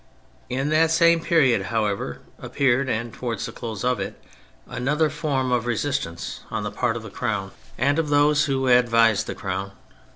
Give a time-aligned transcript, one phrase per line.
[0.49, 4.19] In that same period, however, appeared, and towards the close of it,
[4.67, 8.09] another form of resistance on the part of the Crown and THE PHASES 99 of
[8.09, 9.73] those who advised the Crown.